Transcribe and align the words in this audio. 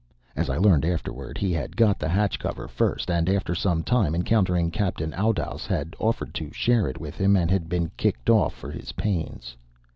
As 0.35 0.49
I 0.49 0.57
learned 0.57 0.83
afterward, 0.83 1.37
he 1.37 1.51
had 1.53 1.77
got 1.77 1.99
the 1.99 2.09
hatch 2.09 2.39
cover 2.39 2.67
first, 2.67 3.11
and, 3.11 3.29
after 3.29 3.53
some 3.53 3.83
time, 3.83 4.15
encountering 4.15 4.71
Captain 4.71 5.13
Oudouse, 5.13 5.67
had 5.67 5.95
offered 5.99 6.33
to 6.33 6.51
share 6.51 6.87
it 6.87 6.99
with 6.99 7.17
him, 7.17 7.35
and 7.35 7.51
had 7.51 7.69
been 7.69 7.91
kicked 7.97 8.27
off 8.27 8.55
for 8.55 8.71
his 8.71 8.93
pains. 8.93 9.55